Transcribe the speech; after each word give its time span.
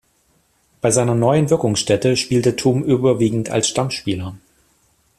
Bei 0.81 0.89
seiner 0.89 1.13
neuen 1.13 1.51
Wirkungsstätte 1.51 2.17
spielte 2.17 2.55
Tum 2.55 2.83
überwiegend 2.83 3.51
als 3.51 3.67
Stammspieler. 3.67 4.35